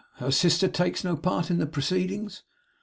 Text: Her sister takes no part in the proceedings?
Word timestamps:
Her 0.15 0.31
sister 0.31 0.67
takes 0.67 1.03
no 1.03 1.15
part 1.15 1.51
in 1.51 1.59
the 1.59 1.67
proceedings? 1.67 2.41